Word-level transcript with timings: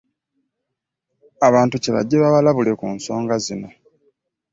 Abantu 1.47 1.75
kye 1.81 1.91
bajje 1.95 2.15
babalabule 2.23 2.71
ku 2.79 2.87
nsonga 2.95 3.33
zino. 3.45 3.67